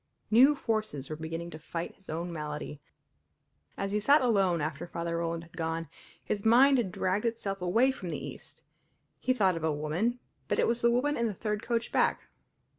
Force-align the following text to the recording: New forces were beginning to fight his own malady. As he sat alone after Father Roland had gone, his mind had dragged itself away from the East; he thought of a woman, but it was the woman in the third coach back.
New 0.31 0.55
forces 0.55 1.11
were 1.11 1.15
beginning 1.15 1.51
to 1.51 1.59
fight 1.59 1.93
his 1.93 2.09
own 2.09 2.33
malady. 2.33 2.79
As 3.77 3.91
he 3.91 3.99
sat 3.99 4.19
alone 4.23 4.59
after 4.59 4.87
Father 4.87 5.19
Roland 5.19 5.43
had 5.43 5.55
gone, 5.55 5.89
his 6.25 6.43
mind 6.43 6.79
had 6.79 6.91
dragged 6.91 7.23
itself 7.25 7.61
away 7.61 7.91
from 7.91 8.09
the 8.09 8.17
East; 8.17 8.63
he 9.19 9.31
thought 9.31 9.55
of 9.55 9.63
a 9.63 9.71
woman, 9.71 10.17
but 10.47 10.57
it 10.57 10.65
was 10.67 10.81
the 10.81 10.89
woman 10.89 11.15
in 11.17 11.27
the 11.27 11.35
third 11.35 11.61
coach 11.61 11.91
back. 11.91 12.23